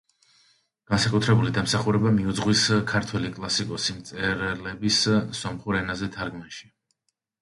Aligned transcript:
განსაკუთრებული 0.91 1.51
დამსახურება 1.57 2.13
მიუძღვის 2.15 2.63
ქართველი 2.93 3.31
კლასიკოსი 3.37 3.97
მწერლების 3.99 4.99
სომხურ 5.43 5.79
ენაზე 5.85 6.11
თარგმანში. 6.17 6.73